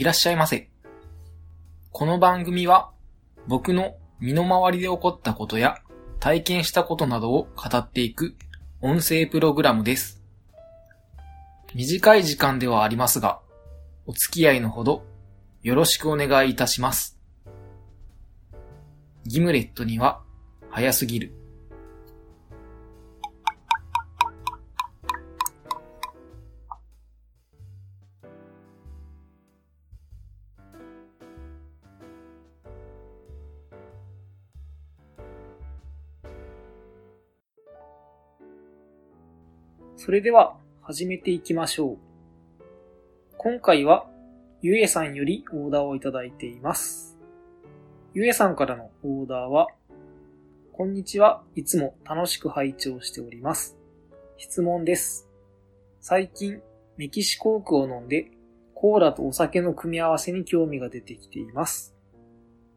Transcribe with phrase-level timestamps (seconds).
[0.00, 0.70] いらっしゃいませ。
[1.92, 2.90] この番組は
[3.46, 5.76] 僕の身の回りで起こったことや
[6.20, 8.34] 体験したことなどを語っていく
[8.80, 10.22] 音声プログラムです。
[11.74, 13.40] 短い時間ではありますが、
[14.06, 15.04] お付き合いのほど
[15.62, 17.18] よろしくお願いいたします。
[19.26, 20.22] ギムレットには
[20.70, 21.34] 早すぎる。
[40.02, 41.98] それでは始めていきましょう。
[43.36, 44.06] 今回は
[44.62, 47.18] ゆえさんよりオーダーをいただいています。
[48.14, 49.66] ゆえさんからのオーダーは、
[50.72, 51.42] こんにちは。
[51.54, 53.76] いつも楽しく拝聴しております。
[54.38, 55.28] 質問です。
[56.00, 56.62] 最近、
[56.96, 58.30] メキシコークを飲んで、
[58.74, 61.94] コーラとお酒の組み合わせに興味が出てきています。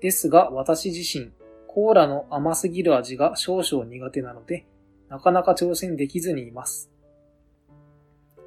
[0.00, 1.32] ですが、私自身、
[1.66, 4.68] コーラの甘すぎる味が少々苦手なので、
[5.08, 6.92] なかなか挑戦できずにいます。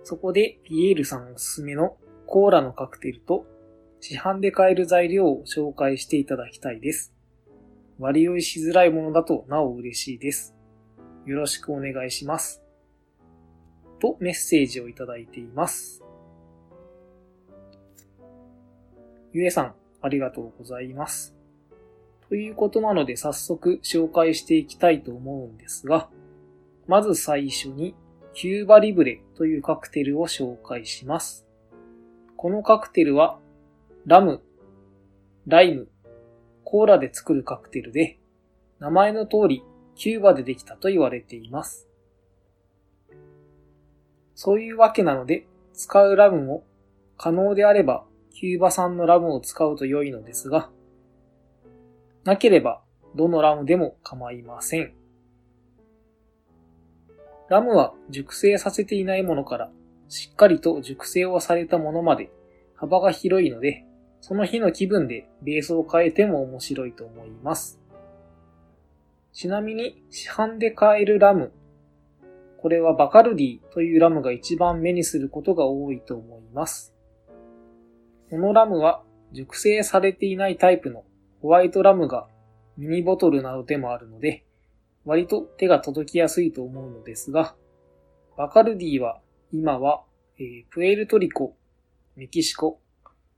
[0.04, 3.46] そこで、ピエールさんおすすめのコーラのカクテルと、
[4.00, 7.14] 市販で買える材料を紹介していただきたいです。
[8.00, 10.56] 割り酔いしづらいものだとなお嬉しいです。
[11.26, 12.64] よろしくお願いします。
[14.00, 16.02] とメッセージをいただいています。
[19.34, 21.36] ゆえさん、ありがとうございます。
[22.28, 26.10] ということなので早速紹介していきたいと思うんですが、
[26.88, 27.94] まず最初に
[28.34, 31.46] キューバリブレというカクテルを紹介します。
[32.38, 33.38] このカクテルは
[34.06, 34.42] ラム、
[35.48, 35.90] ライム、
[36.64, 38.20] コーラで作るカクテルで、
[38.80, 39.64] 名前の通り
[39.96, 41.88] キューバでできたと言われています。
[44.34, 46.64] そういうわけなので、使うラムも
[47.18, 50.70] 可能であればキューバ産のラムを使うと良いのですが、
[52.24, 52.82] なければ
[53.16, 55.01] どのラムでも構いません。
[57.52, 59.70] ラムは熟成させていないものから
[60.08, 62.32] しっかりと熟成をされたものまで
[62.76, 63.84] 幅が広いので、
[64.22, 67.82] その日の気分でベースを変えても面白いと思います。
[69.34, 71.52] ちなみに市販で買えるラム、
[72.62, 76.96] これはバカルディというラムが一番目にすることが多いと思います。
[78.30, 79.04] このラムは
[79.34, 81.04] 熟成されていないタイプの
[81.42, 82.30] ホワイトラムが
[82.78, 84.46] ミニボトルなどでもあるので、
[85.06, 87.56] 割と手が届きやすいと思うのですが、
[88.38, 89.20] バカルディは
[89.52, 90.04] 今は、
[90.38, 91.56] えープエルトリコ、
[92.16, 92.80] メキシコ、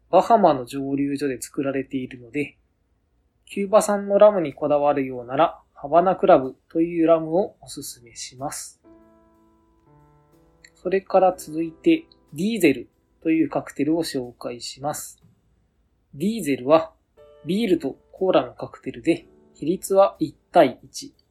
[0.09, 2.57] バハマの蒸留所で作られているので、
[3.45, 8.81] キューバ産のラムにこだわるようなら、ハバナクラブというラムをおすすめします。
[10.75, 12.89] それから続いて、ディーゼル
[13.21, 15.23] というカクテルを紹介します。
[16.13, 16.93] ディーゼルは、
[17.45, 19.25] ビールとコーラのカクテルで、
[19.55, 21.22] 比率は1対1。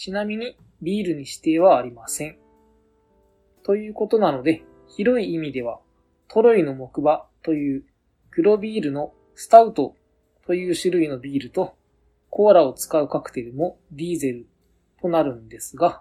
[0.00, 2.38] ちなみに、ビールに指定はありません。
[3.62, 5.78] ということなので、広い意味では、
[6.26, 7.84] トロイの木馬という
[8.30, 9.94] 黒ビールのスタウト
[10.46, 11.74] という種類のビールと
[12.30, 14.46] コーラを使うカクテルもディーゼル
[15.02, 16.00] となるんですが、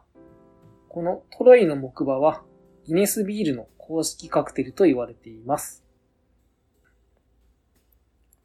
[0.87, 2.41] このトロイの木馬は
[2.85, 5.83] ギネスビールの公式カクテルと言われています。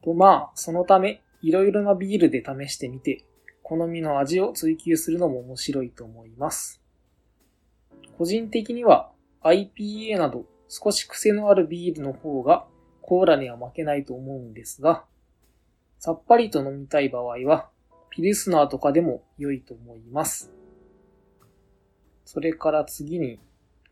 [0.02, 3.24] とまあ、そのため、いろいろなビールで試してみて、
[3.64, 6.82] 好みの味を追求するのも面白いと思います。
[8.18, 9.10] 個人的には
[9.42, 12.66] IPA など少し癖のあるビールの方が
[13.00, 15.04] コーラには負けないと思うんですが、
[15.98, 17.70] さっぱりと飲みたい場合は
[18.10, 20.52] ピルスナーとかでも良いと思います。
[22.26, 23.40] それから次に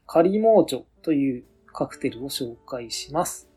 [0.06, 3.48] カリモーチョというカクテルを紹介します。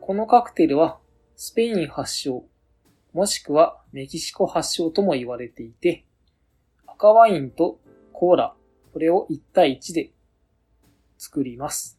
[0.00, 0.98] このカクテルは
[1.34, 2.44] スペイン発祥、
[3.18, 6.04] もしくはメキシコ発祥とも言われていて、
[6.86, 7.80] 赤ワインと
[8.12, 8.54] コーラ、
[8.92, 10.12] これを1対1で
[11.16, 11.98] 作ります。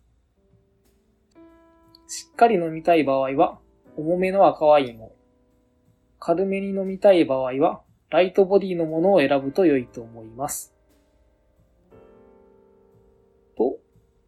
[2.07, 3.60] しっかり飲みたい場合は、
[3.98, 5.12] 重めの赤ワインを。
[6.21, 10.74] 軽めに飲みたい場合は、ライトボディのものを選ぶと良いと思います。
[13.57, 13.77] と、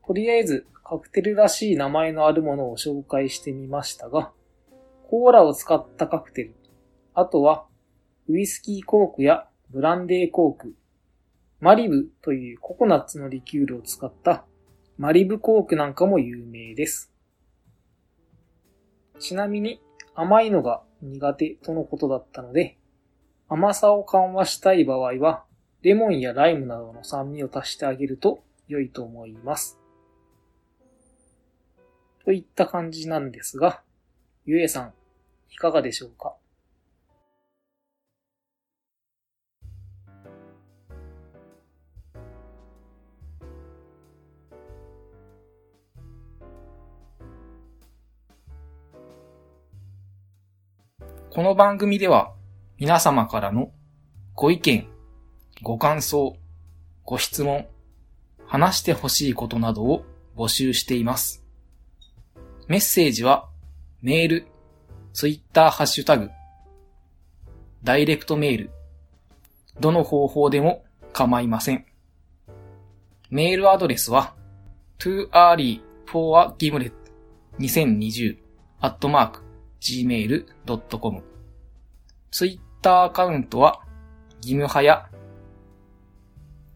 [0.05, 4.33] とりあえず、カクテルらしい名前のあるものを紹介してみましたが、
[5.09, 6.55] コーラを使ったカクテル、
[7.21, 7.65] あとは、
[8.27, 10.73] ウイスキーコークやブランデーコーク、
[11.59, 14.45] マリブというココナッツのリキュールを使った
[14.97, 17.13] マリブコークなんかも有名です。
[19.19, 19.79] ちなみに
[20.15, 22.79] 甘いのが苦手とのことだったので、
[23.47, 25.43] 甘さを緩和したい場合は、
[25.83, 29.77] レモンやライムなどの酸味を足してあげると良いと思います。
[32.25, 33.83] といった感じなんですが、
[34.45, 34.93] ゆえさん、
[35.51, 36.35] いかがでしょうか？
[51.33, 52.33] この番組では
[52.77, 53.71] 皆様からの
[54.35, 54.85] ご意見、
[55.61, 56.35] ご感想、
[57.05, 57.67] ご質問、
[58.45, 60.03] 話してほしいことなどを
[60.35, 61.45] 募集しています。
[62.67, 63.47] メッセージは
[64.01, 64.47] メール、
[65.13, 66.31] ツイッターハッシュタグ、
[67.81, 68.71] ダイレクトメール、
[69.79, 71.85] どの方法でも構いません。
[73.29, 74.35] メールアドレスは
[74.99, 76.91] too early for a gimlet
[77.57, 78.37] 2020
[78.81, 79.50] at mark
[79.81, 81.23] gmail.com
[82.31, 83.81] ツイッターアカウントは、
[84.39, 85.09] ギムハヤ、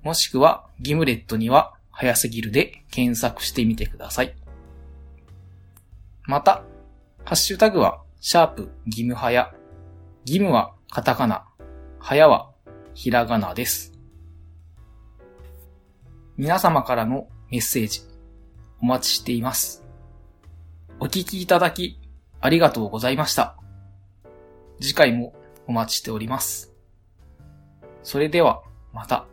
[0.03, 4.35] もしくはギムレットには早すぎるで検索してみてください。
[6.23, 6.63] また、
[7.23, 9.53] ハッシュタグは、シャープギムハヤ。
[10.25, 11.45] ギムはカタカナ、
[11.99, 12.51] ハヤは
[12.93, 13.93] ひらがなです。
[16.37, 18.01] 皆様からのメッセージ、
[18.81, 19.83] お待ちしています。
[20.99, 21.99] お聞きいただき、
[22.45, 23.57] ありがとうございました。
[24.79, 25.33] 次回も
[25.65, 26.71] お待ちしております。
[28.03, 28.61] それでは、
[28.93, 29.25] また。